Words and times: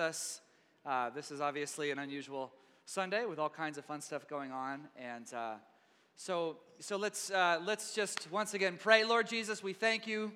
us. 0.00 0.40
Uh, 0.86 1.10
this 1.10 1.30
is 1.30 1.40
obviously 1.40 1.90
an 1.90 1.98
unusual 1.98 2.52
Sunday 2.84 3.24
with 3.24 3.38
all 3.38 3.48
kinds 3.48 3.78
of 3.78 3.84
fun 3.84 4.00
stuff 4.00 4.26
going 4.28 4.52
on, 4.52 4.88
and 4.96 5.32
uh, 5.34 5.54
so 6.16 6.56
so 6.78 6.96
let's 6.96 7.30
uh, 7.30 7.60
let's 7.64 7.94
just 7.94 8.30
once 8.30 8.54
again 8.54 8.78
pray. 8.80 9.04
Lord 9.04 9.28
Jesus, 9.28 9.62
we 9.62 9.72
thank 9.72 10.06
you, 10.06 10.32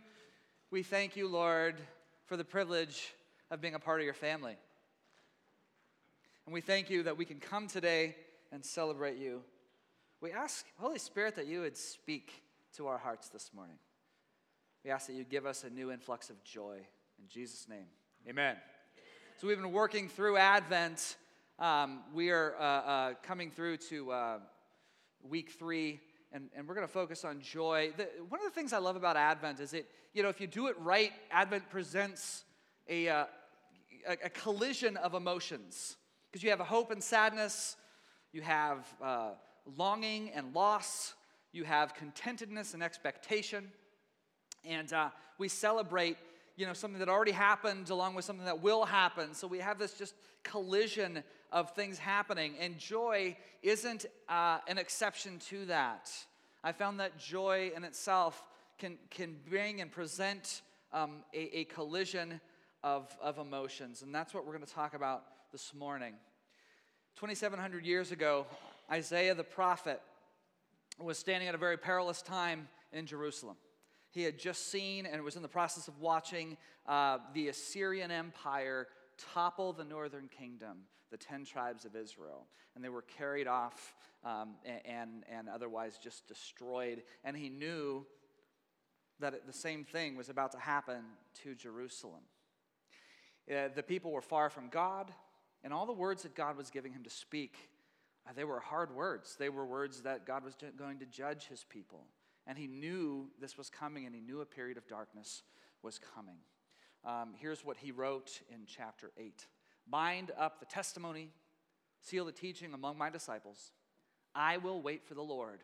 we 0.70 0.82
thank 0.82 1.16
you, 1.16 1.28
Lord, 1.28 1.76
for 2.26 2.36
the 2.36 2.44
privilege 2.44 3.14
of 3.50 3.60
being 3.60 3.74
a 3.74 3.78
part 3.78 4.00
of 4.00 4.04
your 4.04 4.14
family, 4.14 4.56
and 6.46 6.52
we 6.52 6.60
thank 6.60 6.90
you 6.90 7.04
that 7.04 7.16
we 7.16 7.24
can 7.24 7.40
come 7.40 7.68
today 7.68 8.16
and 8.50 8.64
celebrate 8.64 9.18
you. 9.18 9.42
We 10.20 10.32
ask 10.32 10.66
Holy 10.78 10.98
Spirit 10.98 11.36
that 11.36 11.46
you 11.46 11.60
would 11.60 11.76
speak 11.76 12.42
to 12.76 12.86
our 12.86 12.98
hearts 12.98 13.28
this 13.28 13.50
morning. 13.54 13.76
We 14.84 14.90
ask 14.90 15.06
that 15.06 15.14
you 15.14 15.24
give 15.24 15.46
us 15.46 15.64
a 15.64 15.70
new 15.70 15.90
influx 15.90 16.30
of 16.30 16.42
joy 16.44 16.78
in 17.18 17.28
Jesus' 17.28 17.68
name. 17.68 17.86
Amen. 18.28 18.56
So 19.42 19.48
we've 19.48 19.60
been 19.60 19.72
working 19.72 20.08
through 20.08 20.36
Advent. 20.36 21.16
Um, 21.58 22.04
we 22.14 22.30
are 22.30 22.54
uh, 22.60 22.62
uh, 22.62 23.14
coming 23.24 23.50
through 23.50 23.78
to 23.88 24.12
uh, 24.12 24.38
week 25.20 25.50
three, 25.58 25.98
and, 26.32 26.48
and 26.54 26.68
we're 26.68 26.76
going 26.76 26.86
to 26.86 26.92
focus 26.92 27.24
on 27.24 27.40
joy. 27.40 27.90
The, 27.96 28.06
one 28.28 28.38
of 28.38 28.44
the 28.44 28.54
things 28.54 28.72
I 28.72 28.78
love 28.78 28.94
about 28.94 29.16
Advent 29.16 29.58
is 29.58 29.74
it, 29.74 29.88
you 30.14 30.22
know, 30.22 30.28
if 30.28 30.40
you 30.40 30.46
do 30.46 30.68
it 30.68 30.78
right, 30.78 31.10
Advent 31.32 31.68
presents 31.70 32.44
a, 32.88 33.08
uh, 33.08 33.24
a, 34.06 34.12
a 34.26 34.30
collision 34.30 34.96
of 34.98 35.14
emotions. 35.14 35.96
Because 36.30 36.44
you 36.44 36.50
have 36.50 36.60
hope 36.60 36.92
and 36.92 37.02
sadness, 37.02 37.74
you 38.32 38.42
have 38.42 38.86
uh, 39.02 39.30
longing 39.76 40.30
and 40.36 40.54
loss, 40.54 41.14
you 41.50 41.64
have 41.64 41.96
contentedness 41.96 42.74
and 42.74 42.82
expectation. 42.82 43.72
And 44.64 44.92
uh, 44.92 45.10
we 45.36 45.48
celebrate 45.48 46.16
you 46.56 46.66
know, 46.66 46.72
something 46.72 46.98
that 46.98 47.08
already 47.08 47.32
happened 47.32 47.90
along 47.90 48.14
with 48.14 48.24
something 48.24 48.44
that 48.44 48.60
will 48.60 48.84
happen. 48.84 49.34
So 49.34 49.46
we 49.46 49.58
have 49.58 49.78
this 49.78 49.94
just 49.94 50.14
collision 50.42 51.22
of 51.50 51.70
things 51.74 51.98
happening. 51.98 52.54
And 52.60 52.78
joy 52.78 53.36
isn't 53.62 54.06
uh, 54.28 54.58
an 54.68 54.78
exception 54.78 55.38
to 55.50 55.66
that. 55.66 56.10
I 56.64 56.72
found 56.72 57.00
that 57.00 57.18
joy 57.18 57.72
in 57.74 57.84
itself 57.84 58.46
can, 58.78 58.98
can 59.10 59.36
bring 59.48 59.80
and 59.80 59.90
present 59.90 60.62
um, 60.92 61.22
a, 61.34 61.60
a 61.60 61.64
collision 61.64 62.40
of, 62.84 63.16
of 63.20 63.38
emotions. 63.38 64.02
And 64.02 64.14
that's 64.14 64.34
what 64.34 64.44
we're 64.44 64.52
going 64.52 64.66
to 64.66 64.72
talk 64.72 64.94
about 64.94 65.24
this 65.52 65.72
morning. 65.74 66.14
2,700 67.16 67.84
years 67.84 68.12
ago, 68.12 68.46
Isaiah 68.90 69.34
the 69.34 69.44
prophet 69.44 70.00
was 71.00 71.18
standing 71.18 71.48
at 71.48 71.54
a 71.54 71.58
very 71.58 71.76
perilous 71.76 72.22
time 72.22 72.68
in 72.92 73.06
Jerusalem. 73.06 73.56
He 74.12 74.22
had 74.22 74.38
just 74.38 74.70
seen 74.70 75.06
and 75.06 75.22
was 75.22 75.36
in 75.36 75.42
the 75.42 75.48
process 75.48 75.88
of 75.88 75.98
watching 75.98 76.58
uh, 76.86 77.18
the 77.32 77.48
Assyrian 77.48 78.10
Empire 78.10 78.86
topple 79.32 79.72
the 79.72 79.84
northern 79.84 80.28
kingdom, 80.28 80.82
the 81.10 81.16
10 81.16 81.46
tribes 81.46 81.86
of 81.86 81.96
Israel. 81.96 82.46
And 82.74 82.84
they 82.84 82.90
were 82.90 83.02
carried 83.02 83.46
off 83.46 83.94
um, 84.22 84.56
and, 84.84 85.24
and 85.30 85.48
otherwise 85.48 85.98
just 85.98 86.28
destroyed. 86.28 87.02
And 87.24 87.34
he 87.34 87.48
knew 87.48 88.06
that 89.18 89.46
the 89.46 89.52
same 89.52 89.84
thing 89.84 90.14
was 90.14 90.28
about 90.28 90.52
to 90.52 90.58
happen 90.58 91.02
to 91.42 91.54
Jerusalem. 91.54 92.22
Uh, 93.50 93.68
the 93.74 93.82
people 93.82 94.12
were 94.12 94.20
far 94.20 94.50
from 94.50 94.68
God, 94.68 95.10
and 95.64 95.72
all 95.72 95.86
the 95.86 95.92
words 95.92 96.22
that 96.22 96.34
God 96.34 96.56
was 96.56 96.70
giving 96.70 96.92
him 96.92 97.02
to 97.04 97.10
speak, 97.10 97.56
uh, 98.28 98.32
they 98.36 98.44
were 98.44 98.60
hard 98.60 98.94
words. 98.94 99.36
They 99.38 99.48
were 99.48 99.64
words 99.64 100.02
that 100.02 100.26
God 100.26 100.44
was 100.44 100.54
going 100.76 100.98
to 100.98 101.06
judge 101.06 101.46
his 101.46 101.64
people. 101.68 102.06
And 102.46 102.58
he 102.58 102.66
knew 102.66 103.28
this 103.40 103.56
was 103.56 103.70
coming, 103.70 104.06
and 104.06 104.14
he 104.14 104.20
knew 104.20 104.40
a 104.40 104.46
period 104.46 104.76
of 104.76 104.86
darkness 104.88 105.42
was 105.82 105.98
coming. 106.14 106.38
Um, 107.04 107.34
here's 107.38 107.64
what 107.64 107.76
he 107.76 107.92
wrote 107.92 108.40
in 108.52 108.60
chapter 108.66 109.10
8 109.16 109.46
Bind 109.88 110.30
up 110.38 110.60
the 110.60 110.66
testimony, 110.66 111.30
seal 112.00 112.24
the 112.24 112.32
teaching 112.32 112.74
among 112.74 112.96
my 112.96 113.10
disciples. 113.10 113.72
I 114.34 114.56
will 114.58 114.80
wait 114.80 115.04
for 115.04 115.14
the 115.14 115.22
Lord, 115.22 115.60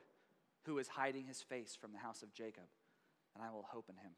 who 0.65 0.79
is 0.79 0.89
hiding 0.89 1.25
his 1.27 1.41
face 1.41 1.77
from 1.81 1.93
the 1.93 1.99
house 1.99 2.23
of 2.23 2.35
Jacob, 2.35 2.65
and 3.35 3.45
I 3.45 3.51
will 3.51 3.67
hope 3.69 3.89
in 3.89 3.97
him. 3.97 4.11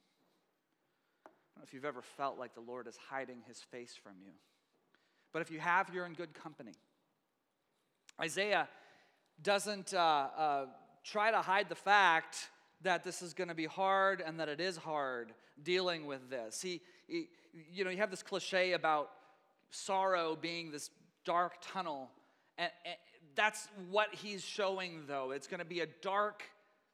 I 1.27 1.29
don't 1.29 1.59
know 1.59 1.65
if 1.67 1.75
you've 1.75 1.85
ever 1.85 2.03
felt 2.03 2.39
like 2.39 2.55
the 2.55 2.61
Lord 2.61 2.87
is 2.87 2.97
hiding 3.11 3.43
his 3.47 3.61
face 3.61 3.95
from 4.03 4.15
you. 4.23 4.33
But 5.33 5.43
if 5.43 5.51
you 5.51 5.61
have, 5.61 5.91
you're 5.93 6.07
in 6.07 6.15
good 6.15 6.35
company. 6.35 6.73
Isaiah 8.21 8.69
doesn't 9.43 9.95
uh, 9.95 10.29
uh, 10.37 10.67
try 11.05 11.31
to 11.31 11.39
hide 11.39 11.69
the 11.69 11.75
fact 11.75 12.49
that 12.83 13.05
this 13.05 13.23
is 13.23 13.35
going 13.35 13.49
to 13.49 13.55
be 13.55 13.67
hard 13.67 14.23
and 14.25 14.41
that 14.41 14.49
it 14.49 14.61
is 14.61 14.77
hard 14.77 15.33
dealing 15.63 16.07
with 16.07 16.31
this. 16.31 16.63
He, 16.63 16.81
he, 17.07 17.29
you 17.73 17.85
know, 17.85 17.91
you 17.91 17.99
have 17.99 18.11
this 18.11 18.23
cliche 18.23 18.73
about 18.73 19.11
sorrow 19.71 20.37
being 20.41 20.71
this 20.71 20.91
dark 21.25 21.55
tunnel. 21.61 22.11
And, 22.59 22.71
and 22.85 22.95
that's 23.35 23.69
what 23.91 24.15
he's 24.15 24.43
showing, 24.43 25.05
though. 25.07 25.31
It's 25.31 25.47
going 25.47 25.61
to 25.61 25.67
be 25.67 25.81
a 25.81 25.87
dark 26.03 26.43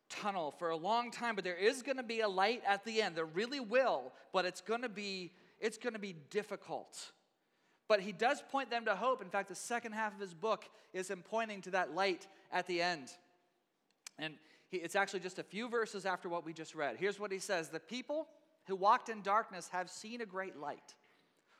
tunnel 0.08 0.54
for 0.58 0.70
a 0.70 0.76
long 0.76 1.10
time, 1.10 1.34
but 1.34 1.44
there 1.44 1.56
is 1.56 1.82
going 1.82 1.96
to 1.96 2.02
be 2.02 2.20
a 2.20 2.28
light 2.28 2.62
at 2.66 2.84
the 2.84 3.02
end. 3.02 3.16
There 3.16 3.24
really 3.24 3.60
will, 3.60 4.12
but 4.32 4.44
it's 4.44 4.60
going 4.60 4.82
to 4.82 4.88
be 4.88 5.32
it's 5.58 5.78
going 5.78 5.94
to 5.94 5.98
be 5.98 6.14
difficult. 6.28 7.12
But 7.88 8.00
he 8.00 8.12
does 8.12 8.42
point 8.50 8.70
them 8.70 8.84
to 8.84 8.94
hope. 8.94 9.22
In 9.22 9.30
fact, 9.30 9.48
the 9.48 9.54
second 9.54 9.92
half 9.92 10.14
of 10.14 10.20
his 10.20 10.34
book 10.34 10.64
is 10.92 11.08
him 11.08 11.22
pointing 11.28 11.62
to 11.62 11.70
that 11.70 11.94
light 11.94 12.26
at 12.52 12.66
the 12.66 12.82
end. 12.82 13.08
And 14.18 14.34
he, 14.68 14.78
it's 14.78 14.96
actually 14.96 15.20
just 15.20 15.38
a 15.38 15.42
few 15.42 15.68
verses 15.68 16.06
after 16.06 16.28
what 16.28 16.44
we 16.44 16.52
just 16.52 16.74
read. 16.74 16.96
Here's 16.98 17.20
what 17.20 17.32
he 17.32 17.38
says 17.38 17.68
The 17.68 17.80
people 17.80 18.28
who 18.66 18.76
walked 18.76 19.08
in 19.08 19.22
darkness 19.22 19.68
have 19.68 19.90
seen 19.90 20.20
a 20.20 20.26
great 20.26 20.56
light. 20.56 20.94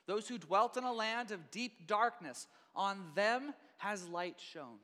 Those 0.07 0.29
who 0.29 0.39
dwelt 0.39 0.77
in 0.77 0.85
a 0.85 0.93
land 0.93 1.33
of 1.33 1.51
deep 1.51 1.87
darkness, 1.87 2.47
on 2.75 2.99
them 3.15 3.55
has 3.79 4.07
light 4.09 4.37
shone. 4.39 4.79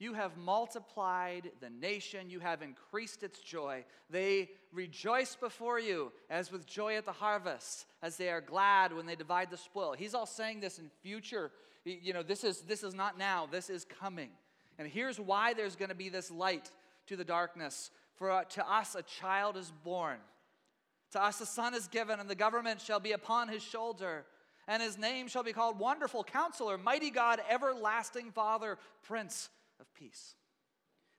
You 0.00 0.14
have 0.14 0.36
multiplied 0.36 1.52
the 1.60 1.70
nation, 1.70 2.28
you 2.28 2.40
have 2.40 2.62
increased 2.62 3.22
its 3.22 3.38
joy. 3.40 3.84
They 4.10 4.50
rejoice 4.72 5.36
before 5.36 5.78
you 5.78 6.12
as 6.28 6.50
with 6.50 6.66
joy 6.66 6.96
at 6.96 7.04
the 7.04 7.12
harvest, 7.12 7.86
as 8.02 8.16
they 8.16 8.28
are 8.28 8.40
glad 8.40 8.92
when 8.92 9.06
they 9.06 9.14
divide 9.14 9.50
the 9.50 9.56
spoil. 9.56 9.92
He's 9.92 10.14
all 10.14 10.26
saying 10.26 10.60
this 10.60 10.80
in 10.80 10.90
future. 11.00 11.52
You 11.84 12.12
know, 12.12 12.24
this 12.24 12.42
is, 12.42 12.62
this 12.62 12.82
is 12.82 12.92
not 12.92 13.16
now, 13.16 13.46
this 13.50 13.70
is 13.70 13.84
coming. 13.84 14.30
And 14.78 14.88
here's 14.88 15.20
why 15.20 15.54
there's 15.54 15.76
going 15.76 15.90
to 15.90 15.94
be 15.94 16.08
this 16.08 16.30
light 16.30 16.70
to 17.06 17.16
the 17.16 17.24
darkness. 17.24 17.90
For 18.16 18.30
uh, 18.30 18.44
to 18.44 18.70
us 18.70 18.94
a 18.94 19.02
child 19.02 19.56
is 19.56 19.72
born, 19.84 20.18
to 21.12 21.22
us 21.22 21.40
a 21.40 21.46
son 21.46 21.74
is 21.74 21.88
given, 21.88 22.20
and 22.20 22.28
the 22.28 22.34
government 22.34 22.80
shall 22.80 23.00
be 23.00 23.12
upon 23.12 23.48
his 23.48 23.62
shoulder. 23.62 24.24
And 24.66 24.82
his 24.82 24.96
name 24.96 25.28
shall 25.28 25.42
be 25.42 25.52
called 25.52 25.78
Wonderful 25.78 26.24
Counselor, 26.24 26.78
Mighty 26.78 27.10
God, 27.10 27.40
Everlasting 27.50 28.30
Father, 28.30 28.78
Prince 29.02 29.50
of 29.78 29.92
Peace. 29.94 30.36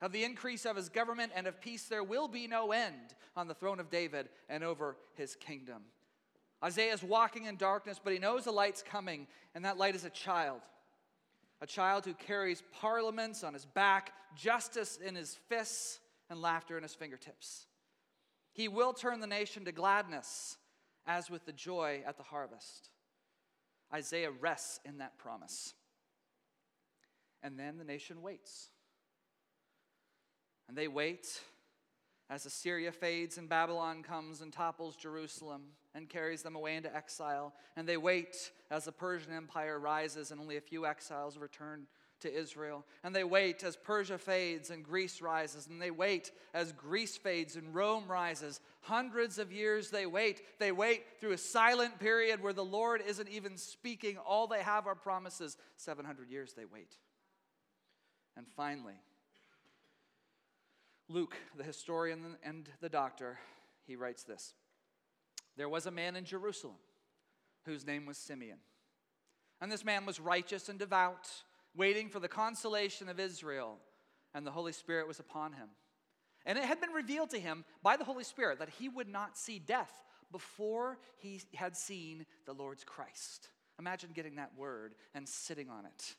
Of 0.02 0.12
the 0.12 0.24
increase 0.24 0.66
of 0.66 0.76
his 0.76 0.90
government 0.90 1.32
and 1.36 1.48
of 1.48 1.62
peace 1.62 1.84
there 1.84 2.04
will 2.04 2.28
be 2.28 2.48
no 2.48 2.72
end 2.72 3.16
on 3.36 3.48
the 3.48 3.54
throne 3.54 3.80
of 3.80 3.90
David 3.90 4.30
and 4.50 4.64
over 4.64 4.98
his 5.14 5.36
kingdom. 5.36 5.84
Isaiah 6.64 6.94
is 6.94 7.04
walking 7.04 7.46
in 7.46 7.58
darkness, 7.58 8.00
but 8.04 8.14
he 8.14 8.20
knows 8.20 8.46
the 8.46 8.52
light's 8.52 8.82
coming, 8.82 9.28
and 9.54 9.64
that 9.64 9.78
light 9.78 9.96
is 9.96 10.06
a 10.06 10.10
child 10.10 10.62
a 11.62 11.68
child 11.68 12.06
who 12.06 12.14
carries 12.14 12.64
parliaments 12.80 13.44
on 13.44 13.54
his 13.54 13.66
back, 13.66 14.12
justice 14.36 14.98
in 14.98 15.16
his 15.16 15.38
fists, 15.48 16.00
and 16.30 16.42
laughter 16.42 16.78
in 16.78 16.84
his 16.84 16.96
fingertips. 16.96 17.68
He 18.54 18.68
will 18.68 18.94
turn 18.94 19.20
the 19.20 19.28
nation 19.28 19.66
to 19.66 19.72
gladness, 19.72 20.58
as 21.06 21.30
with 21.30 21.46
the 21.46 21.54
joy 21.54 22.04
at 22.06 22.18
the 22.18 22.24
harvest. 22.24 22.90
Isaiah 23.94 24.32
rests 24.32 24.80
in 24.86 24.98
that 24.98 25.18
promise. 25.18 25.74
And 27.44 27.60
then 27.60 27.78
the 27.78 27.84
nation 27.84 28.22
waits. 28.22 28.70
And 30.68 30.78
they 30.78 30.88
wait 30.88 31.42
as 32.30 32.46
Assyria 32.46 32.92
fades 32.92 33.38
and 33.38 33.48
Babylon 33.48 34.02
comes 34.02 34.42
and 34.42 34.52
topples 34.52 34.96
Jerusalem 34.96 35.64
and 35.94 36.10
carries 36.10 36.42
them 36.42 36.56
away 36.56 36.76
into 36.76 36.94
exile. 36.96 37.54
And 37.76 37.88
they 37.88 37.98
wait 37.98 38.52
as 38.72 38.86
the 38.86 38.92
Persian 38.92 39.32
Empire 39.32 39.80
rises 39.80 40.32
and 40.32 40.42
only 40.42 40.58
a 40.58 40.62
few 40.62 40.86
exiles 40.86 41.38
return 41.38 41.86
to 42.22 42.34
Israel. 42.34 42.84
And 43.04 43.16
they 43.16 43.24
wait 43.24 43.64
as 43.64 43.76
Persia 43.76 44.18
fades 44.18 44.72
and 44.72 44.84
Greece 44.84 45.22
rises. 45.22 45.68
And 45.68 45.80
they 45.80 45.92
wait 45.92 46.32
as 46.54 46.72
Greece 46.72 47.16
fades 47.16 47.56
and 47.56 47.76
Rome 47.76 48.06
rises. 48.08 48.60
Hundreds 48.82 49.38
of 49.38 49.52
years 49.52 49.92
they 49.92 50.08
wait. 50.08 50.42
They 50.60 50.72
wait 50.72 51.04
through 51.20 51.34
a 51.34 51.38
silent 51.38 52.00
period 52.00 52.42
where 52.42 52.54
the 52.54 52.66
Lord 52.66 53.04
isn't 53.06 53.30
even 53.30 53.58
speaking. 53.58 54.18
All 54.18 54.48
they 54.48 54.64
have 54.64 54.88
are 54.88 54.96
promises. 54.96 55.58
700 55.78 56.32
years 56.32 56.54
they 56.54 56.66
wait. 56.66 56.98
And 58.36 58.48
finally, 58.56 58.96
Luke, 61.08 61.36
the 61.56 61.64
historian 61.64 62.38
and 62.44 62.68
the 62.82 62.90
doctor, 62.90 63.38
he 63.86 63.96
writes 63.96 64.24
this 64.24 64.54
There 65.58 65.70
was 65.70 65.86
a 65.86 65.92
man 65.92 66.16
in 66.16 66.26
Jerusalem 66.26 66.78
whose 67.66 67.86
name 67.86 68.06
was 68.06 68.18
Simeon. 68.18 68.60
And 69.62 69.72
this 69.72 69.86
man 69.86 70.06
was 70.06 70.20
righteous 70.20 70.70
and 70.70 70.78
devout, 70.78 71.30
waiting 71.76 72.10
for 72.10 72.20
the 72.20 72.28
consolation 72.28 73.08
of 73.10 73.20
Israel, 73.20 73.78
and 74.34 74.46
the 74.46 74.52
Holy 74.52 74.74
Spirit 74.74 75.08
was 75.08 75.20
upon 75.20 75.54
him. 75.54 75.70
And 76.46 76.58
it 76.58 76.66
had 76.66 76.82
been 76.82 76.92
revealed 76.92 77.32
to 77.32 77.40
him 77.40 77.64
by 77.82 77.98
the 77.98 78.04
Holy 78.04 78.24
Spirit 78.24 78.60
that 78.60 78.70
he 78.70 78.90
would 78.90 79.08
not 79.08 79.38
see 79.38 79.58
death 79.58 79.92
before 80.32 81.00
he 81.18 81.42
had 81.54 81.76
seen 81.76 82.26
the 82.46 82.54
Lord's 82.54 82.84
Christ. 82.84 83.50
Imagine 83.80 84.12
getting 84.14 84.36
that 84.36 84.52
word 84.58 84.94
and 85.14 85.28
sitting 85.28 85.70
on 85.70 85.86
it. 85.86 86.16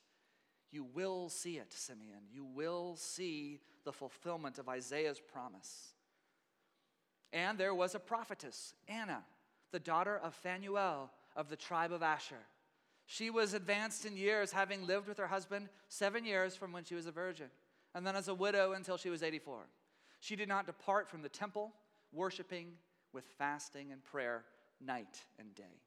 You 0.71 0.85
will 0.85 1.29
see 1.29 1.59
it, 1.59 1.73
Simeon. 1.73 2.23
You 2.33 2.45
will 2.45 2.97
see 2.97 3.61
the 3.85 3.93
fulfillment 3.93 4.59
of 4.59 4.69
Isaiah's 4.69 5.21
promise. 5.21 5.95
And 7.33 7.59
there 7.59 7.75
was 7.75 7.95
a 7.95 8.01
prophetess, 8.01 8.75
Anna, 8.89 9.23
the 9.73 9.79
daughter 9.79 10.19
of 10.19 10.35
Phanuel 10.35 11.11
of 11.35 11.49
the 11.49 11.57
tribe 11.57 11.93
of 11.93 12.03
Asher. 12.03 12.45
She 13.07 13.31
was 13.31 13.55
advanced 13.55 14.05
in 14.05 14.17
years, 14.17 14.51
having 14.51 14.87
lived 14.87 15.07
with 15.07 15.19
her 15.19 15.29
husband 15.29 15.69
seven 15.89 16.25
years 16.25 16.57
from 16.57 16.73
when 16.73 16.85
she 16.85 16.95
was 16.95 17.07
a 17.07 17.13
virgin, 17.13 17.47
and 17.95 18.07
then 18.07 18.17
as 18.17 18.29
a 18.29 18.35
widow 18.35 18.73
until 18.73 18.97
she 18.97 19.11
was 19.11 19.23
84. 19.23 19.69
She 20.21 20.35
did 20.35 20.49
not 20.49 20.67
depart 20.67 21.09
from 21.09 21.23
the 21.23 21.29
temple, 21.29 21.73
worshiping 22.13 22.73
with 23.13 23.25
fasting 23.39 23.93
and 23.93 24.03
prayer 24.03 24.45
night 24.85 25.23
and 25.39 25.55
day. 25.55 25.81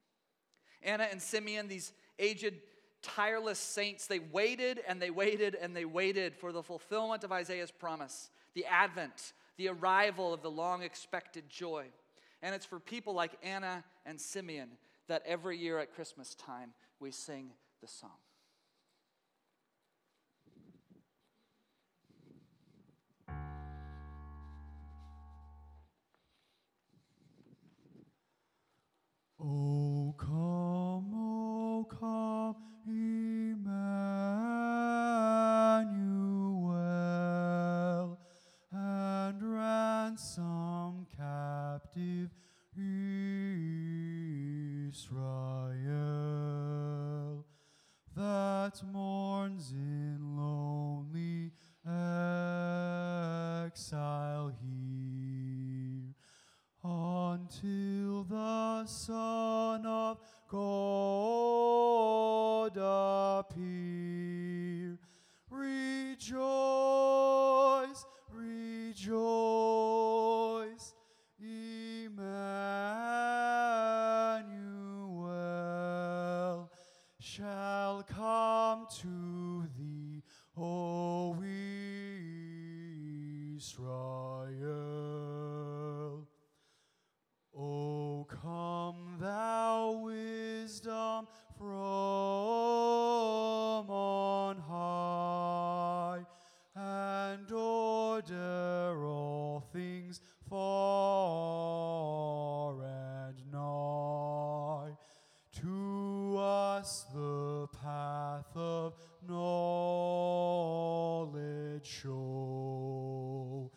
Anna 0.81 1.08
and 1.12 1.22
Simeon, 1.22 1.68
these 1.68 1.92
aged, 2.18 2.54
tireless 3.01 3.60
saints, 3.60 4.07
they 4.07 4.19
waited 4.19 4.81
and 4.88 5.01
they 5.01 5.10
waited 5.10 5.56
and 5.56 5.75
they 5.75 5.86
waited 5.86 6.36
for 6.36 6.51
the 6.51 6.63
fulfillment 6.63 7.24
of 7.24 7.31
Isaiah's 7.31 7.72
promise, 7.72 8.30
the 8.54 8.66
advent, 8.66 9.34
the 9.57 9.69
arrival 9.69 10.34
of 10.34 10.42
the 10.42 10.51
long 10.51 10.84
expected 10.84 11.50
joy. 11.50 11.86
And 12.42 12.56
it's 12.56 12.66
for 12.66 12.80
people 12.80 13.13
like 13.13 13.31
Anna 13.44 13.84
and 14.06 14.19
Simeon 14.19 14.69
that 15.07 15.24
every 15.25 15.57
year 15.57 15.80
at 15.80 15.94
Christmas 15.94 16.36
time 16.36 16.72
we 17.00 17.12
sing 17.12 17.51
the 17.81 17.88
song. 17.88 18.12
O 29.42 30.13
come, 30.18 30.59
show 111.90 113.72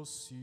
trouxe 0.03 0.33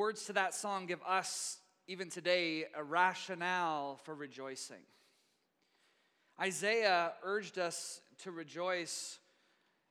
words 0.00 0.24
to 0.24 0.32
that 0.32 0.54
song 0.54 0.86
give 0.86 1.02
us, 1.06 1.58
even 1.86 2.08
today, 2.08 2.64
a 2.74 2.82
rationale 2.82 4.00
for 4.02 4.14
rejoicing. 4.14 4.80
Isaiah 6.40 7.12
urged 7.22 7.58
us 7.58 8.00
to 8.22 8.30
rejoice, 8.30 9.18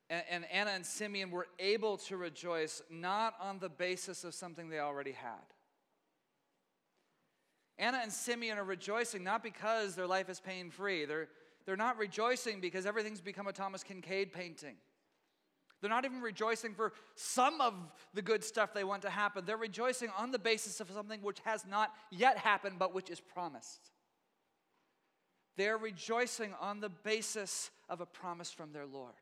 and, 0.09 0.45
Anna 0.51 0.71
and 0.71 0.83
Simeon 0.83 1.29
were 1.29 1.45
able 1.59 1.97
to 1.97 2.17
rejoice 2.17 2.81
not 2.89 3.35
on 3.39 3.59
the 3.59 3.69
basis 3.69 4.23
of 4.23 4.33
something 4.33 4.67
they 4.67 4.79
already 4.79 5.11
had. 5.11 5.45
Anna 7.77 7.99
and 8.01 8.11
Simeon 8.11 8.57
are 8.57 8.63
rejoicing 8.63 9.23
not 9.23 9.43
because 9.43 9.93
their 9.93 10.07
life 10.07 10.27
is 10.27 10.39
pain 10.39 10.71
free. 10.71 11.05
They're, 11.05 11.27
they're 11.67 11.77
not 11.77 11.99
rejoicing 11.99 12.61
because 12.61 12.87
everything's 12.87 13.21
become 13.21 13.45
a 13.45 13.53
Thomas 13.53 13.83
Kinkade 13.83 14.33
painting. 14.33 14.77
They're 15.81 15.89
not 15.89 16.05
even 16.05 16.21
rejoicing 16.21 16.73
for 16.73 16.93
some 17.15 17.61
of 17.61 17.73
the 18.13 18.21
good 18.21 18.43
stuff 18.43 18.73
they 18.73 18.83
want 18.83 19.01
to 19.03 19.09
happen. 19.09 19.45
They're 19.45 19.57
rejoicing 19.57 20.09
on 20.17 20.31
the 20.31 20.39
basis 20.39 20.79
of 20.79 20.89
something 20.91 21.21
which 21.21 21.39
has 21.45 21.65
not 21.65 21.93
yet 22.11 22.37
happened, 22.37 22.75
but 22.77 22.93
which 22.93 23.09
is 23.09 23.19
promised. 23.19 23.91
They're 25.55 25.77
rejoicing 25.77 26.53
on 26.59 26.79
the 26.79 26.89
basis 26.89 27.71
of 27.89 28.01
a 28.01 28.05
promise 28.05 28.51
from 28.51 28.73
their 28.73 28.85
Lord. 28.85 29.13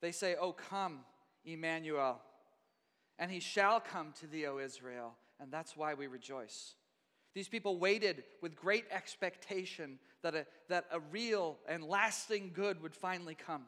They 0.00 0.12
say, 0.12 0.36
Oh, 0.40 0.52
come, 0.52 1.00
Emmanuel, 1.44 2.20
and 3.18 3.30
he 3.30 3.40
shall 3.40 3.80
come 3.80 4.12
to 4.20 4.26
thee, 4.26 4.46
O 4.46 4.58
Israel. 4.58 5.14
And 5.40 5.52
that's 5.52 5.76
why 5.76 5.94
we 5.94 6.06
rejoice. 6.06 6.74
These 7.34 7.48
people 7.48 7.78
waited 7.78 8.22
with 8.40 8.54
great 8.54 8.84
expectation 8.90 9.98
that 10.22 10.34
a, 10.34 10.46
that 10.68 10.86
a 10.92 11.00
real 11.10 11.56
and 11.68 11.84
lasting 11.84 12.52
good 12.54 12.80
would 12.82 12.94
finally 12.94 13.34
come. 13.34 13.64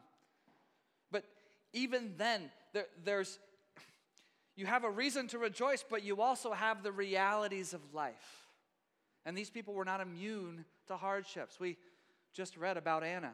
But 1.11 1.25
even 1.73 2.13
then, 2.17 2.49
there, 2.73 2.85
there's 3.03 3.39
you 4.55 4.65
have 4.65 4.83
a 4.83 4.89
reason 4.89 5.27
to 5.27 5.37
rejoice, 5.37 5.85
but 5.87 6.03
you 6.03 6.19
also 6.21 6.51
have 6.51 6.81
the 6.81 6.91
realities 6.91 7.73
of 7.73 7.81
life. 7.93 8.47
And 9.23 9.37
these 9.37 9.51
people 9.51 9.75
were 9.75 9.85
not 9.85 10.01
immune 10.01 10.65
to 10.87 10.97
hardships. 10.97 11.59
We 11.59 11.77
just 12.33 12.57
read 12.57 12.75
about 12.75 13.03
Anna. 13.03 13.33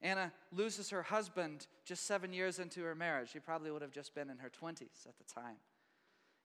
Anna 0.00 0.32
loses 0.50 0.90
her 0.90 1.02
husband 1.02 1.66
just 1.84 2.06
seven 2.06 2.32
years 2.32 2.58
into 2.58 2.82
her 2.84 2.94
marriage. 2.94 3.32
She 3.32 3.38
probably 3.38 3.70
would 3.70 3.82
have 3.82 3.90
just 3.90 4.14
been 4.14 4.30
in 4.30 4.38
her 4.38 4.50
20s 4.50 5.06
at 5.06 5.18
the 5.18 5.24
time. 5.24 5.56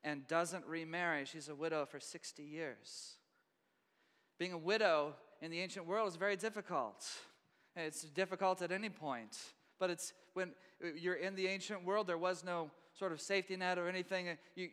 And 0.03 0.27
doesn't 0.27 0.65
remarry. 0.65 1.25
She's 1.25 1.49
a 1.49 1.55
widow 1.55 1.85
for 1.85 1.99
60 1.99 2.41
years. 2.41 3.17
Being 4.37 4.53
a 4.53 4.57
widow 4.57 5.15
in 5.41 5.51
the 5.51 5.59
ancient 5.59 5.85
world 5.85 6.07
is 6.07 6.15
very 6.15 6.37
difficult. 6.37 7.05
It's 7.75 8.03
difficult 8.03 8.61
at 8.61 8.71
any 8.71 8.89
point. 8.89 9.37
But 9.79 9.89
it's 9.89 10.13
when 10.33 10.51
you're 10.95 11.15
in 11.15 11.35
the 11.35 11.47
ancient 11.47 11.83
world, 11.83 12.07
there 12.07 12.17
was 12.17 12.43
no 12.43 12.71
sort 12.97 13.11
of 13.11 13.19
safety 13.19 13.55
net 13.55 13.77
or 13.77 13.87
anything. 13.87 14.37
You, 14.55 14.69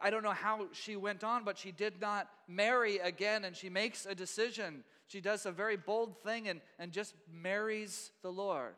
I 0.00 0.10
don't 0.10 0.22
know 0.22 0.32
how 0.32 0.66
she 0.72 0.96
went 0.96 1.22
on, 1.22 1.44
but 1.44 1.58
she 1.58 1.70
did 1.70 2.00
not 2.00 2.28
marry 2.48 2.98
again, 2.98 3.44
and 3.44 3.56
she 3.56 3.68
makes 3.68 4.04
a 4.04 4.14
decision. 4.14 4.82
She 5.06 5.20
does 5.20 5.46
a 5.46 5.52
very 5.52 5.76
bold 5.76 6.20
thing 6.22 6.48
and, 6.48 6.60
and 6.78 6.90
just 6.90 7.14
marries 7.32 8.10
the 8.22 8.32
Lord 8.32 8.74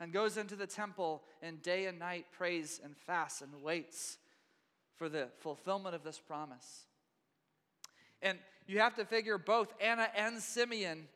and 0.00 0.12
goes 0.12 0.36
into 0.36 0.56
the 0.56 0.66
temple 0.66 1.22
and 1.42 1.62
day 1.62 1.86
and 1.86 1.98
night 1.98 2.26
prays 2.32 2.80
and 2.82 2.96
fasts 2.96 3.42
and 3.42 3.62
waits 3.62 4.18
for 4.98 5.08
the 5.08 5.28
fulfillment 5.38 5.94
of 5.94 6.02
this 6.02 6.18
promise. 6.18 6.84
And 8.20 8.38
you 8.66 8.80
have 8.80 8.96
to 8.96 9.04
figure 9.04 9.38
both 9.38 9.72
Anna 9.80 10.08
and 10.14 10.42
Simeon 10.42 11.06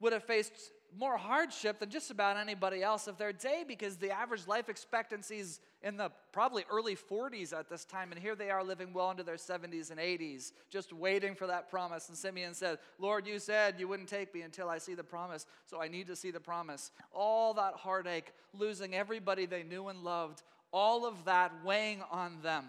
would 0.00 0.12
have 0.12 0.24
faced 0.24 0.52
more 0.96 1.16
hardship 1.16 1.80
than 1.80 1.90
just 1.90 2.10
about 2.10 2.36
anybody 2.36 2.82
else 2.82 3.06
of 3.08 3.18
their 3.18 3.32
day 3.32 3.64
because 3.66 3.96
the 3.96 4.10
average 4.10 4.46
life 4.46 4.68
expectancy 4.68 5.38
is 5.38 5.60
in 5.82 5.96
the 5.96 6.10
probably 6.32 6.64
early 6.70 6.96
40s 6.96 7.52
at 7.52 7.68
this 7.68 7.84
time, 7.84 8.12
and 8.12 8.20
here 8.20 8.34
they 8.34 8.50
are 8.50 8.64
living 8.64 8.92
well 8.92 9.10
into 9.10 9.22
their 9.22 9.36
70s 9.36 9.90
and 9.90 10.00
80s, 10.00 10.52
just 10.70 10.92
waiting 10.92 11.34
for 11.34 11.46
that 11.46 11.68
promise. 11.68 12.08
And 12.08 12.16
Simeon 12.16 12.54
said, 12.54 12.78
Lord, 12.98 13.26
you 13.26 13.38
said 13.38 13.74
you 13.78 13.88
wouldn't 13.88 14.08
take 14.08 14.32
me 14.34 14.42
until 14.42 14.68
I 14.68 14.78
see 14.78 14.94
the 14.94 15.04
promise, 15.04 15.46
so 15.66 15.82
I 15.82 15.88
need 15.88 16.06
to 16.06 16.16
see 16.16 16.30
the 16.30 16.40
promise. 16.40 16.90
All 17.12 17.54
that 17.54 17.74
heartache, 17.74 18.32
losing 18.54 18.94
everybody 18.94 19.46
they 19.46 19.62
knew 19.62 19.88
and 19.88 20.02
loved, 20.04 20.42
all 20.72 21.06
of 21.06 21.24
that 21.26 21.52
weighing 21.64 22.02
on 22.10 22.38
them. 22.42 22.64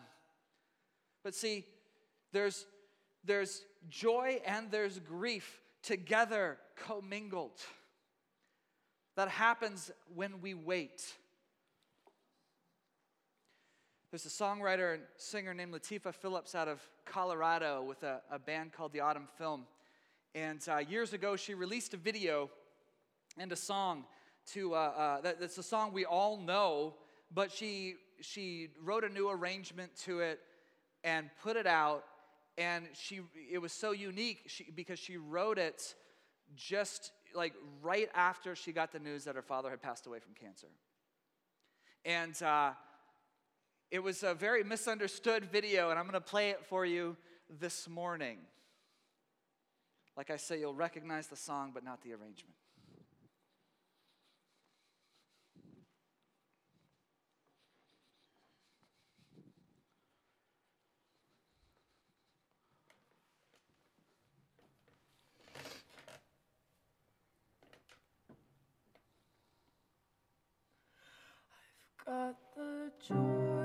But 1.26 1.34
see, 1.34 1.66
there's, 2.34 2.68
there's 3.24 3.66
joy 3.90 4.42
and 4.46 4.70
there's 4.70 5.00
grief 5.00 5.60
together 5.82 6.60
commingled 6.76 7.60
that 9.16 9.30
happens 9.30 9.90
when 10.14 10.40
we 10.40 10.54
wait. 10.54 11.04
There's 14.12 14.28
a 14.28 14.30
songwriter 14.30 14.94
and 14.94 15.04
singer 15.18 15.56
named 15.56 15.74
Latifah 15.74 16.14
Phillips 16.14 16.54
out 16.54 16.68
of 16.68 16.80
Colorado 17.06 17.82
with 17.82 18.04
a, 18.04 18.22
a 18.30 18.38
band 18.38 18.74
called 18.74 18.94
the 18.94 19.00
Autumn 19.00 19.28
Film. 19.40 19.66
And 20.36 20.62
uh, 20.70 20.78
years 20.78 21.14
ago, 21.14 21.36
she 21.36 21.56
released 21.56 21.96
a 21.96 21.98
video 21.98 22.52
and 23.40 23.52
a 23.52 23.56
song 23.56 24.04
to, 24.54 24.76
uh, 24.76 24.78
uh, 24.78 25.22
that, 25.22 25.40
that's 25.40 25.58
a 25.58 25.64
song 25.64 25.92
we 25.92 26.06
all 26.06 26.38
know, 26.38 26.94
but 27.34 27.52
she, 27.52 27.96
she 28.22 28.70
wrote 28.84 29.04
a 29.04 29.10
new 29.10 29.28
arrangement 29.28 29.90
to 30.04 30.20
it 30.20 30.40
and 31.06 31.30
put 31.42 31.56
it 31.56 31.68
out. 31.68 32.04
And 32.58 32.88
she, 32.94 33.22
it 33.50 33.60
was 33.60 33.72
so 33.72 33.92
unique 33.92 34.40
she, 34.48 34.66
because 34.76 35.00
she 35.00 35.16
wrote 35.16 35.58
it 35.58 35.96
just 36.56 37.12
like 37.34 37.54
right 37.82 38.10
after 38.14 38.56
she 38.56 38.72
got 38.72 38.92
the 38.92 39.00
news 39.00 39.24
that 39.26 39.36
her 39.36 39.42
father 39.42 39.70
had 39.70 39.82
passed 39.82 40.08
away 40.08 40.20
from 40.20 40.34
cancer. 40.34 40.68
And 42.04 42.42
uh, 42.42 42.72
it 43.92 44.00
was 44.00 44.24
a 44.24 44.34
very 44.34 44.64
misunderstood 44.64 45.46
video, 45.46 45.90
and 45.90 46.00
I'm 46.00 46.06
going 46.06 46.14
to 46.14 46.22
play 46.22 46.50
it 46.50 46.66
for 46.66 46.86
you 46.86 47.16
this 47.60 47.88
morning. 47.88 48.38
Like 50.18 50.30
I 50.30 50.38
say, 50.38 50.60
you'll 50.60 50.74
recognize 50.74 51.28
the 51.28 51.36
song, 51.36 51.72
but 51.74 51.84
not 51.84 52.02
the 52.02 52.14
arrangement. 52.14 52.56
Got 72.06 72.36
the 72.56 72.92
joy, 73.08 73.65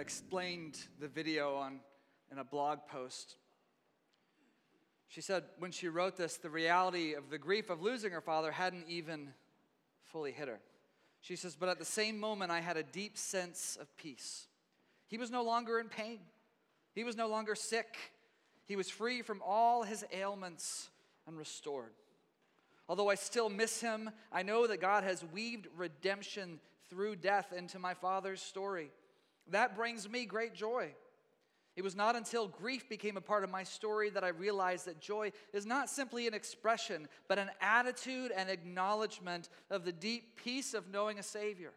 Explained 0.00 0.78
the 1.00 1.08
video 1.08 1.54
on, 1.54 1.80
in 2.32 2.38
a 2.38 2.44
blog 2.44 2.80
post. 2.88 3.36
She 5.08 5.20
said 5.20 5.44
when 5.58 5.70
she 5.70 5.88
wrote 5.88 6.16
this, 6.16 6.36
the 6.36 6.50
reality 6.50 7.14
of 7.14 7.30
the 7.30 7.38
grief 7.38 7.70
of 7.70 7.80
losing 7.80 8.10
her 8.10 8.20
father 8.20 8.50
hadn't 8.50 8.86
even 8.88 9.32
fully 10.04 10.32
hit 10.32 10.48
her. 10.48 10.60
She 11.20 11.36
says, 11.36 11.56
but 11.58 11.68
at 11.68 11.78
the 11.78 11.84
same 11.84 12.18
moment, 12.18 12.50
I 12.50 12.60
had 12.60 12.76
a 12.76 12.82
deep 12.82 13.16
sense 13.16 13.78
of 13.80 13.96
peace. 13.96 14.46
He 15.06 15.16
was 15.16 15.30
no 15.30 15.42
longer 15.42 15.78
in 15.78 15.88
pain, 15.88 16.18
he 16.94 17.04
was 17.04 17.16
no 17.16 17.28
longer 17.28 17.54
sick. 17.54 17.96
He 18.66 18.76
was 18.76 18.88
free 18.88 19.20
from 19.20 19.42
all 19.44 19.82
his 19.82 20.04
ailments 20.10 20.88
and 21.26 21.36
restored. 21.36 21.92
Although 22.88 23.10
I 23.10 23.14
still 23.14 23.50
miss 23.50 23.80
him, 23.80 24.10
I 24.32 24.42
know 24.42 24.66
that 24.66 24.80
God 24.80 25.04
has 25.04 25.22
weaved 25.32 25.68
redemption 25.76 26.60
through 26.88 27.16
death 27.16 27.52
into 27.52 27.78
my 27.78 27.92
father's 27.92 28.40
story. 28.40 28.90
That 29.50 29.76
brings 29.76 30.08
me 30.08 30.24
great 30.24 30.54
joy. 30.54 30.94
It 31.76 31.82
was 31.82 31.96
not 31.96 32.14
until 32.14 32.46
grief 32.46 32.88
became 32.88 33.16
a 33.16 33.20
part 33.20 33.42
of 33.42 33.50
my 33.50 33.64
story 33.64 34.08
that 34.10 34.22
I 34.22 34.28
realized 34.28 34.86
that 34.86 35.00
joy 35.00 35.32
is 35.52 35.66
not 35.66 35.90
simply 35.90 36.28
an 36.28 36.34
expression, 36.34 37.08
but 37.28 37.38
an 37.38 37.50
attitude 37.60 38.30
and 38.34 38.48
acknowledgement 38.48 39.48
of 39.70 39.84
the 39.84 39.92
deep 39.92 40.36
peace 40.42 40.72
of 40.72 40.88
knowing 40.88 41.18
a 41.18 41.22
Savior. 41.22 41.72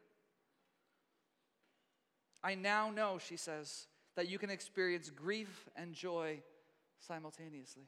I 2.44 2.54
now 2.54 2.92
know, 2.92 3.18
she 3.18 3.38
says, 3.38 3.88
that 4.16 4.30
you 4.30 4.38
can 4.38 4.52
experience 4.52 5.10
grief 5.10 5.68
and 5.76 5.94
joy 5.94 6.42
simultaneously. 7.00 7.88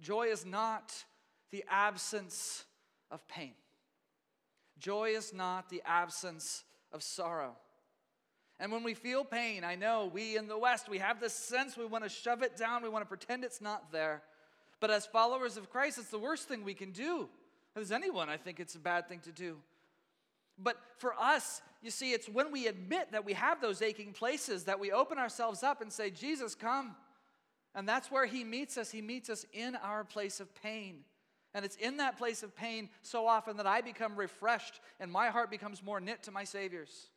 Joy 0.00 0.28
is 0.28 0.46
not 0.46 0.92
the 1.50 1.64
absence 1.68 2.64
of 3.10 3.26
pain. 3.26 3.52
Joy 4.78 5.10
is 5.10 5.34
not 5.34 5.68
the 5.68 5.82
absence 5.84 6.64
of 6.92 7.02
sorrow. 7.02 7.56
And 8.58 8.70
when 8.70 8.82
we 8.82 8.94
feel 8.94 9.24
pain, 9.24 9.64
I 9.64 9.74
know 9.74 10.10
we 10.12 10.36
in 10.36 10.46
the 10.46 10.58
West, 10.58 10.88
we 10.88 10.98
have 10.98 11.18
this 11.18 11.32
sense 11.32 11.76
we 11.76 11.86
want 11.86 12.04
to 12.04 12.10
shove 12.10 12.42
it 12.42 12.56
down, 12.56 12.82
we 12.82 12.90
want 12.90 13.02
to 13.02 13.08
pretend 13.08 13.42
it's 13.42 13.60
not 13.60 13.90
there. 13.90 14.22
But 14.80 14.90
as 14.90 15.06
followers 15.06 15.56
of 15.56 15.70
Christ, 15.70 15.98
it's 15.98 16.10
the 16.10 16.18
worst 16.18 16.48
thing 16.48 16.64
we 16.64 16.74
can 16.74 16.92
do. 16.92 17.28
As 17.76 17.92
anyone, 17.92 18.28
I 18.28 18.36
think 18.36 18.60
it's 18.60 18.74
a 18.74 18.78
bad 18.80 19.08
thing 19.08 19.20
to 19.20 19.32
do. 19.32 19.56
But 20.58 20.76
for 20.98 21.14
us, 21.18 21.62
you 21.82 21.90
see, 21.90 22.12
it's 22.12 22.28
when 22.28 22.52
we 22.52 22.66
admit 22.66 23.12
that 23.12 23.24
we 23.24 23.32
have 23.32 23.60
those 23.60 23.80
aching 23.80 24.12
places 24.12 24.64
that 24.64 24.78
we 24.78 24.92
open 24.92 25.18
ourselves 25.18 25.62
up 25.62 25.80
and 25.80 25.90
say, 25.90 26.10
Jesus, 26.10 26.54
come. 26.54 26.96
And 27.74 27.88
that's 27.88 28.10
where 28.10 28.26
He 28.26 28.44
meets 28.44 28.76
us. 28.76 28.90
He 28.90 29.00
meets 29.00 29.30
us 29.30 29.46
in 29.52 29.76
our 29.76 30.04
place 30.04 30.40
of 30.40 30.54
pain. 30.54 31.04
And 31.54 31.64
it's 31.64 31.76
in 31.76 31.96
that 31.96 32.16
place 32.16 32.42
of 32.42 32.54
pain 32.54 32.88
so 33.02 33.26
often 33.26 33.56
that 33.56 33.66
I 33.66 33.80
become 33.80 34.16
refreshed 34.16 34.80
and 35.00 35.10
my 35.10 35.28
heart 35.28 35.50
becomes 35.50 35.82
more 35.82 36.00
knit 36.00 36.22
to 36.24 36.30
my 36.30 36.44
Savior's. 36.44 37.08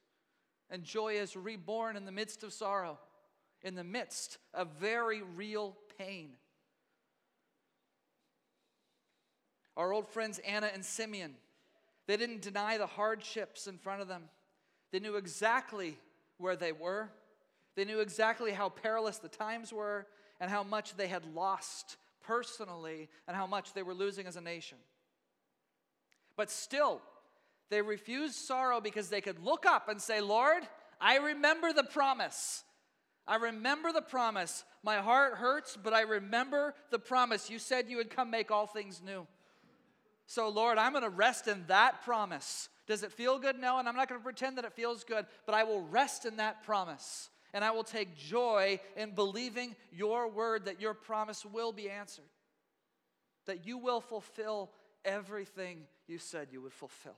And 0.69 0.83
joy 0.83 1.13
is 1.15 1.35
reborn 1.35 1.95
in 1.95 2.05
the 2.05 2.11
midst 2.11 2.43
of 2.43 2.51
sorrow, 2.51 2.97
in 3.61 3.75
the 3.75 3.83
midst 3.83 4.39
of 4.53 4.69
very 4.79 5.21
real 5.21 5.77
pain. 5.99 6.31
Our 9.77 9.91
old 9.91 10.07
friends 10.07 10.39
Anna 10.39 10.69
and 10.73 10.83
Simeon, 10.83 11.35
they 12.07 12.17
didn't 12.17 12.41
deny 12.41 12.77
the 12.77 12.87
hardships 12.87 13.67
in 13.67 13.77
front 13.77 14.01
of 14.01 14.07
them. 14.07 14.23
They 14.91 14.99
knew 14.99 15.15
exactly 15.15 15.97
where 16.37 16.55
they 16.55 16.71
were. 16.71 17.09
They 17.75 17.85
knew 17.85 17.99
exactly 17.99 18.51
how 18.51 18.69
perilous 18.69 19.17
the 19.17 19.29
times 19.29 19.73
were 19.73 20.05
and 20.39 20.49
how 20.49 20.63
much 20.63 20.95
they 20.95 21.07
had 21.07 21.23
lost 21.33 21.97
personally 22.23 23.09
and 23.27 23.37
how 23.37 23.47
much 23.47 23.73
they 23.73 23.83
were 23.83 23.93
losing 23.93 24.27
as 24.27 24.35
a 24.35 24.41
nation. 24.41 24.77
But 26.35 26.49
still, 26.49 27.01
they 27.69 27.81
refused 27.81 28.35
sorrow 28.35 28.81
because 28.81 29.09
they 29.09 29.21
could 29.21 29.39
look 29.39 29.65
up 29.65 29.89
and 29.89 30.01
say, 30.01 30.21
Lord, 30.21 30.63
I 30.99 31.17
remember 31.17 31.73
the 31.73 31.83
promise. 31.83 32.63
I 33.27 33.35
remember 33.35 33.91
the 33.91 34.01
promise. 34.01 34.63
My 34.83 34.97
heart 34.97 35.35
hurts, 35.35 35.77
but 35.81 35.93
I 35.93 36.01
remember 36.01 36.73
the 36.91 36.99
promise. 36.99 37.49
You 37.49 37.59
said 37.59 37.89
you 37.89 37.97
would 37.97 38.09
come 38.09 38.29
make 38.29 38.51
all 38.51 38.67
things 38.67 39.01
new. 39.03 39.27
So, 40.25 40.49
Lord, 40.49 40.77
I'm 40.77 40.93
going 40.93 41.03
to 41.03 41.09
rest 41.09 41.47
in 41.47 41.65
that 41.67 42.03
promise. 42.03 42.69
Does 42.87 43.03
it 43.03 43.11
feel 43.11 43.39
good? 43.39 43.59
No, 43.59 43.79
and 43.79 43.87
I'm 43.87 43.95
not 43.95 44.09
going 44.09 44.19
to 44.19 44.23
pretend 44.23 44.57
that 44.57 44.65
it 44.65 44.73
feels 44.73 45.03
good, 45.03 45.25
but 45.45 45.55
I 45.55 45.63
will 45.63 45.81
rest 45.81 46.25
in 46.25 46.37
that 46.37 46.63
promise. 46.63 47.29
And 47.53 47.63
I 47.63 47.71
will 47.71 47.83
take 47.83 48.17
joy 48.17 48.79
in 48.95 49.11
believing 49.11 49.75
your 49.91 50.27
word 50.27 50.65
that 50.65 50.81
your 50.81 50.93
promise 50.93 51.45
will 51.45 51.71
be 51.71 51.89
answered, 51.89 52.25
that 53.45 53.65
you 53.65 53.77
will 53.77 54.01
fulfill 54.01 54.71
everything 55.05 55.81
you 56.07 56.17
said 56.17 56.47
you 56.51 56.61
would 56.61 56.73
fulfill. 56.73 57.15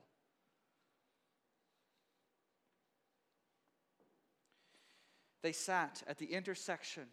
They 5.42 5.52
sat 5.52 6.02
at 6.08 6.18
the 6.18 6.26
intersection 6.26 7.04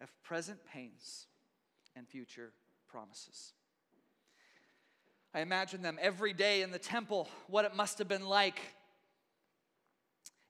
of 0.00 0.10
present 0.22 0.58
pains 0.66 1.26
and 1.94 2.08
future 2.08 2.52
promises. 2.88 3.52
I 5.32 5.40
imagine 5.40 5.80
them 5.80 5.96
every 6.02 6.32
day 6.32 6.62
in 6.62 6.72
the 6.72 6.78
temple, 6.78 7.28
what 7.46 7.64
it 7.64 7.74
must 7.74 7.98
have 7.98 8.08
been 8.08 8.26
like. 8.26 8.60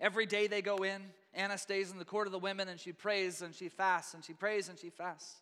Every 0.01 0.27
day 0.27 0.47
they 0.49 0.63
go 0.63 0.79
in, 0.79 1.03
Anna 1.35 1.57
stays 1.57 1.91
in 1.91 1.99
the 1.99 2.05
court 2.05 2.27
of 2.27 2.33
the 2.33 2.39
women 2.39 2.69
and 2.69 2.79
she 2.79 2.93
prays 2.93 3.43
and 3.43 3.55
she 3.55 3.69
fasts 3.69 4.15
and 4.15 4.25
she 4.25 4.33
prays 4.33 4.69
and 4.69 4.79
she 4.79 4.91
fasts. 4.91 5.37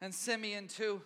And 0.00 0.14
Simeon, 0.14 0.68
too, 0.68 1.02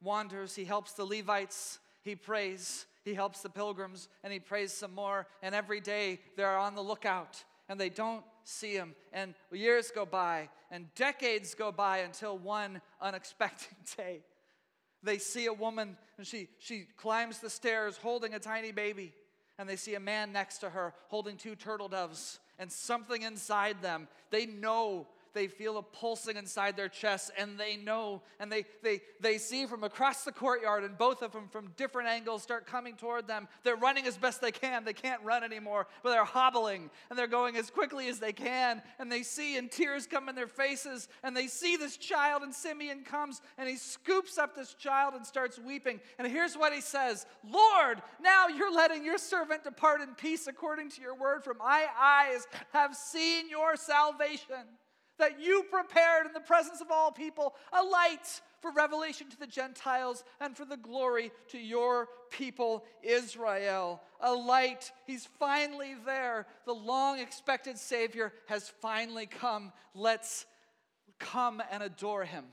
wanders. 0.00 0.54
He 0.54 0.64
helps 0.64 0.92
the 0.92 1.04
Levites, 1.04 1.78
he 2.02 2.14
prays, 2.14 2.86
he 3.04 3.14
helps 3.14 3.40
the 3.42 3.50
pilgrims, 3.50 4.08
and 4.22 4.32
he 4.32 4.38
prays 4.38 4.72
some 4.72 4.94
more. 4.94 5.26
And 5.42 5.54
every 5.54 5.80
day 5.80 6.20
they're 6.36 6.56
on 6.56 6.74
the 6.74 6.82
lookout 6.82 7.42
and 7.68 7.80
they 7.80 7.88
don't 7.88 8.24
see 8.44 8.74
him. 8.74 8.94
And 9.12 9.34
years 9.50 9.90
go 9.94 10.06
by 10.06 10.48
and 10.70 10.86
decades 10.94 11.54
go 11.54 11.72
by 11.72 11.98
until 11.98 12.38
one 12.38 12.80
unexpected 13.00 13.76
day 13.96 14.22
they 15.02 15.18
see 15.18 15.46
a 15.46 15.52
woman 15.52 15.96
and 16.16 16.26
she, 16.26 16.48
she 16.58 16.86
climbs 16.96 17.38
the 17.38 17.50
stairs 17.50 17.96
holding 17.96 18.34
a 18.34 18.38
tiny 18.38 18.72
baby. 18.72 19.12
And 19.58 19.68
they 19.68 19.76
see 19.76 19.94
a 19.94 20.00
man 20.00 20.32
next 20.32 20.58
to 20.58 20.70
her 20.70 20.94
holding 21.08 21.36
two 21.36 21.54
turtle 21.54 21.88
doves 21.88 22.40
and 22.58 22.70
something 22.70 23.22
inside 23.22 23.82
them. 23.82 24.08
They 24.30 24.46
know 24.46 25.06
they 25.34 25.48
feel 25.48 25.78
a 25.78 25.82
pulsing 25.82 26.36
inside 26.36 26.76
their 26.76 26.88
chests 26.88 27.30
and 27.36 27.58
they 27.58 27.76
know 27.76 28.22
and 28.38 28.50
they, 28.50 28.64
they, 28.82 29.00
they 29.20 29.38
see 29.38 29.66
from 29.66 29.84
across 29.84 30.24
the 30.24 30.32
courtyard 30.32 30.84
and 30.84 30.96
both 30.96 31.22
of 31.22 31.32
them 31.32 31.48
from 31.48 31.72
different 31.76 32.08
angles 32.08 32.42
start 32.42 32.66
coming 32.66 32.96
toward 32.96 33.26
them. 33.26 33.48
They're 33.62 33.76
running 33.76 34.06
as 34.06 34.16
best 34.16 34.40
they 34.40 34.52
can. 34.52 34.84
They 34.84 34.92
can't 34.92 35.22
run 35.22 35.44
anymore 35.44 35.86
but 36.02 36.10
they're 36.10 36.24
hobbling 36.24 36.90
and 37.10 37.18
they're 37.18 37.26
going 37.26 37.56
as 37.56 37.70
quickly 37.70 38.08
as 38.08 38.18
they 38.18 38.32
can. 38.32 38.82
And 38.98 39.10
they 39.10 39.22
see 39.22 39.56
and 39.56 39.70
tears 39.70 40.06
come 40.06 40.28
in 40.28 40.34
their 40.34 40.46
faces 40.46 41.08
and 41.22 41.36
they 41.36 41.46
see 41.46 41.76
this 41.76 41.96
child 41.96 42.42
and 42.42 42.54
simeon 42.54 43.04
comes 43.04 43.40
and 43.58 43.68
he 43.68 43.76
scoops 43.76 44.38
up 44.38 44.54
this 44.54 44.74
child 44.74 45.14
and 45.14 45.26
starts 45.26 45.58
weeping. 45.58 46.00
And 46.18 46.26
here's 46.26 46.56
what 46.56 46.72
he 46.72 46.80
says 46.80 47.26
lord 47.50 48.02
now 48.20 48.48
you're 48.48 48.72
letting 48.72 49.04
your 49.04 49.18
servant 49.18 49.64
depart 49.64 50.00
in 50.00 50.14
peace 50.14 50.46
according 50.46 50.90
to 50.90 51.00
your 51.00 51.14
word 51.14 51.42
for 51.44 51.54
my 51.54 51.86
eyes 51.98 52.46
have 52.72 52.94
seen 52.94 53.48
your 53.48 53.76
salvation 53.76 54.56
that 55.22 55.40
you 55.40 55.64
prepared 55.70 56.26
in 56.26 56.32
the 56.32 56.40
presence 56.40 56.80
of 56.80 56.90
all 56.90 57.12
people 57.12 57.54
a 57.72 57.80
light 57.80 58.40
for 58.60 58.72
revelation 58.72 59.30
to 59.30 59.38
the 59.38 59.46
Gentiles 59.46 60.24
and 60.40 60.56
for 60.56 60.64
the 60.64 60.76
glory 60.76 61.30
to 61.50 61.58
your 61.58 62.08
people 62.30 62.84
Israel. 63.04 64.00
A 64.20 64.32
light, 64.32 64.90
he's 65.06 65.28
finally 65.38 65.94
there. 66.04 66.46
The 66.66 66.74
long 66.74 67.20
expected 67.20 67.78
Savior 67.78 68.32
has 68.46 68.68
finally 68.80 69.26
come. 69.26 69.72
Let's 69.94 70.44
come 71.20 71.62
and 71.70 71.84
adore 71.84 72.24
him. 72.24 72.44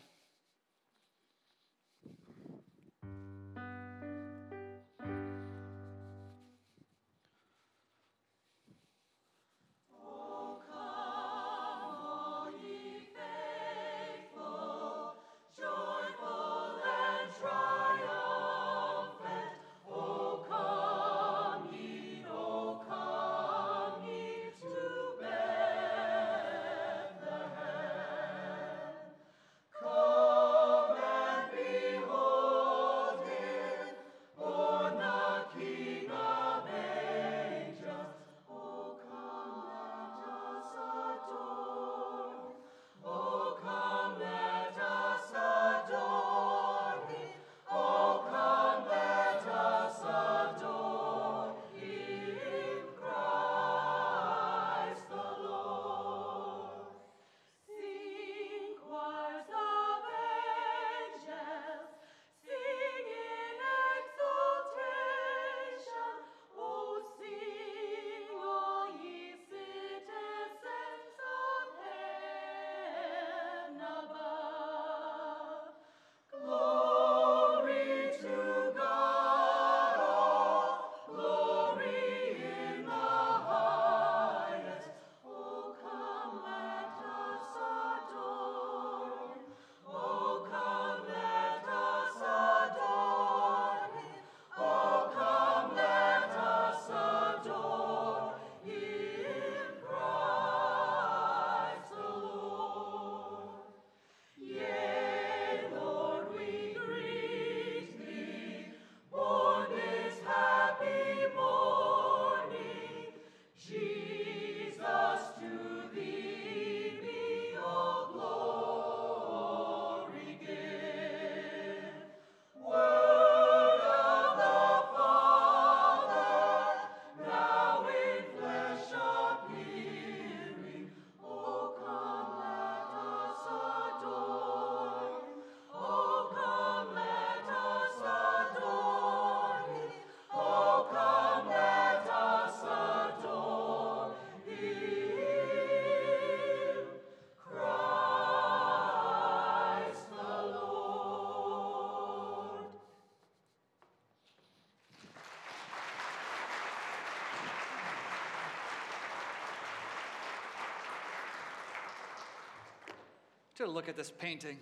To 163.66 163.72
look 163.72 163.90
at 163.90 163.98
this 163.98 164.12
painting 164.12 164.58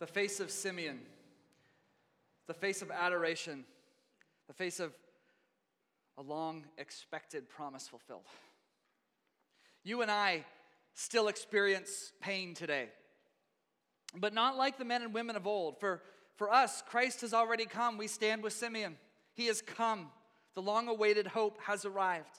the 0.00 0.06
face 0.06 0.38
of 0.38 0.50
Simeon, 0.50 1.00
the 2.46 2.54
face 2.54 2.82
of 2.82 2.90
adoration, 2.90 3.64
the 4.46 4.52
face 4.52 4.78
of 4.78 4.92
a 6.16 6.22
long 6.22 6.64
expected 6.76 7.48
promise 7.48 7.88
fulfilled. 7.88 8.22
You 9.82 10.02
and 10.02 10.10
I 10.10 10.44
still 10.94 11.26
experience 11.26 12.12
pain 12.20 12.54
today, 12.54 12.90
but 14.14 14.32
not 14.32 14.56
like 14.56 14.78
the 14.78 14.84
men 14.84 15.02
and 15.02 15.12
women 15.12 15.34
of 15.34 15.46
old. 15.46 15.80
For, 15.80 16.02
for 16.36 16.52
us, 16.52 16.82
Christ 16.86 17.22
has 17.22 17.34
already 17.34 17.66
come. 17.66 17.98
We 17.98 18.06
stand 18.06 18.44
with 18.44 18.52
Simeon. 18.52 18.96
He 19.34 19.46
has 19.46 19.62
come. 19.62 20.10
The 20.54 20.62
long 20.62 20.86
awaited 20.86 21.26
hope 21.26 21.58
has 21.62 21.84
arrived. 21.84 22.38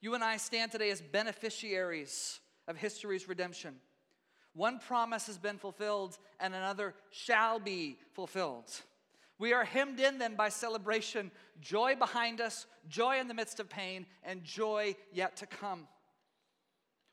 You 0.00 0.14
and 0.14 0.22
I 0.22 0.36
stand 0.36 0.70
today 0.70 0.90
as 0.90 1.00
beneficiaries 1.00 2.38
of 2.68 2.76
history's 2.76 3.28
redemption. 3.28 3.76
One 4.54 4.78
promise 4.78 5.26
has 5.26 5.38
been 5.38 5.58
fulfilled, 5.58 6.18
and 6.40 6.54
another 6.54 6.94
shall 7.10 7.58
be 7.58 7.98
fulfilled. 8.12 8.70
We 9.38 9.52
are 9.52 9.64
hemmed 9.64 10.00
in 10.00 10.18
then 10.18 10.34
by 10.34 10.50
celebration, 10.50 11.30
joy 11.60 11.94
behind 11.96 12.40
us, 12.40 12.66
joy 12.88 13.18
in 13.20 13.28
the 13.28 13.34
midst 13.34 13.60
of 13.60 13.70
pain, 13.70 14.06
and 14.22 14.44
joy 14.44 14.96
yet 15.12 15.36
to 15.36 15.46
come. 15.46 15.86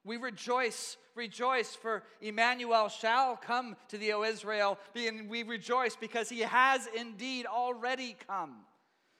We 0.03 0.17
rejoice, 0.17 0.97
rejoice, 1.15 1.75
for 1.75 2.03
Emmanuel 2.21 2.87
shall 2.87 3.35
come 3.35 3.75
to 3.89 3.97
thee, 3.97 4.13
O 4.13 4.23
Israel. 4.23 4.79
And 4.95 5.29
we 5.29 5.43
rejoice 5.43 5.97
because 5.97 6.29
he 6.29 6.39
has 6.39 6.87
indeed 6.97 7.45
already 7.45 8.15
come. 8.27 8.55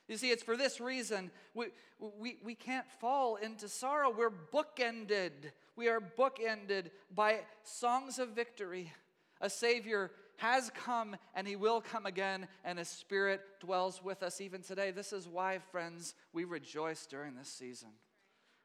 You 0.08 0.18
see, 0.18 0.32
it's 0.32 0.44
for 0.44 0.56
this 0.56 0.80
reason 0.80 1.32
we, 1.54 1.68
we, 2.00 2.38
we 2.44 2.56
can't 2.56 2.90
fall 3.00 3.36
into 3.36 3.68
sorrow. 3.68 4.14
We're 4.16 4.32
bookended. 4.32 5.52
We 5.76 5.90
are 5.90 6.00
bookended 6.00 6.92
by 7.14 7.42
songs 7.64 8.18
of 8.20 8.30
victory. 8.30 8.94
A 9.42 9.50
Savior 9.50 10.12
has 10.38 10.72
come 10.74 11.18
and 11.36 11.48
He 11.48 11.56
will 11.56 11.82
come 11.82 12.06
again, 12.06 12.48
and 12.64 12.80
His 12.80 12.88
Spirit 12.88 13.42
dwells 13.60 14.02
with 14.04 14.24
us 14.24 14.40
even 14.40 14.62
today. 14.62 14.92
This 14.92 15.12
is 15.12 15.28
why, 15.28 15.60
friends, 15.72 16.16
we 16.32 16.46
rejoice 16.46 17.06
during 17.06 17.36
this 17.36 17.50
season. 17.50 17.90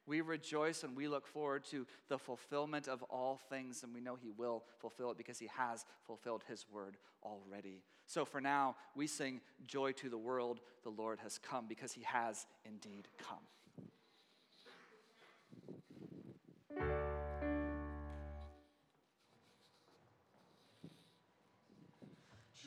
We 0.07 0.21
rejoice 0.21 0.83
and 0.83 0.97
we 0.97 1.07
look 1.07 1.27
forward 1.27 1.65
to 1.71 1.87
the 2.09 2.19
fulfillment 2.19 2.88
of 2.88 3.03
all 3.05 3.41
things, 3.49 3.83
and 3.83 3.95
we 3.95 4.01
know 4.01 4.17
He 4.17 4.31
will 4.31 4.65
fulfill 4.79 5.11
it 5.12 5.17
because 5.17 5.38
He 5.38 5.49
has 5.57 5.85
fulfilled 6.07 6.43
His 6.49 6.67
word 6.73 6.97
already. 7.23 7.83
So 8.07 8.25
for 8.25 8.41
now, 8.41 8.77
we 8.97 9.07
sing 9.07 9.41
Joy 9.67 9.93
to 9.93 10.09
the 10.09 10.19
World, 10.19 10.61
the 10.83 10.91
Lord 10.91 11.21
has 11.21 11.38
come, 11.38 11.67
because 11.69 11.93
He 11.93 12.03
has 12.03 12.47
indeed 12.65 13.09
come. 13.19 13.38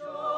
And 0.01 0.34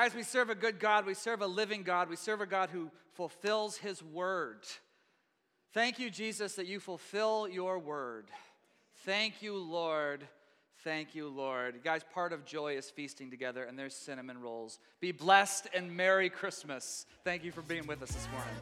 Guys, 0.00 0.14
we 0.14 0.22
serve 0.22 0.48
a 0.48 0.54
good 0.54 0.80
God. 0.80 1.04
We 1.04 1.12
serve 1.12 1.42
a 1.42 1.46
living 1.46 1.82
God. 1.82 2.08
We 2.08 2.16
serve 2.16 2.40
a 2.40 2.46
God 2.46 2.70
who 2.70 2.90
fulfills 3.12 3.76
his 3.76 4.02
word. 4.02 4.60
Thank 5.74 5.98
you, 5.98 6.08
Jesus, 6.08 6.54
that 6.54 6.66
you 6.66 6.80
fulfill 6.80 7.46
your 7.46 7.78
word. 7.78 8.30
Thank 9.04 9.42
you, 9.42 9.58
Lord. 9.58 10.26
Thank 10.84 11.14
you, 11.14 11.28
Lord. 11.28 11.84
Guys, 11.84 12.00
part 12.14 12.32
of 12.32 12.46
joy 12.46 12.78
is 12.78 12.88
feasting 12.88 13.30
together, 13.30 13.64
and 13.64 13.78
there's 13.78 13.94
cinnamon 13.94 14.40
rolls. 14.40 14.78
Be 15.00 15.12
blessed 15.12 15.68
and 15.74 15.94
Merry 15.94 16.30
Christmas. 16.30 17.04
Thank 17.22 17.44
you 17.44 17.52
for 17.52 17.60
being 17.60 17.86
with 17.86 18.02
us 18.02 18.10
this 18.10 18.26
morning. 18.32 18.54